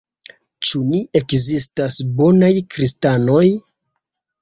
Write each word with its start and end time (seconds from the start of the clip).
Ĉu 0.69 0.81
ne 0.87 1.01
ekzistas 1.19 2.01
bonaj 2.17 2.53
kristanoj? 2.75 3.47